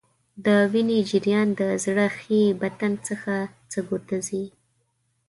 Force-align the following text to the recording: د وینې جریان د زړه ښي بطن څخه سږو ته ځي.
د 0.45 0.47
وینې 0.71 0.99
جریان 1.09 1.47
د 1.59 1.61
زړه 1.83 2.05
ښي 2.17 2.41
بطن 2.61 2.93
څخه 3.07 3.33
سږو 3.71 3.97
ته 4.07 4.17
ځي. 4.27 4.43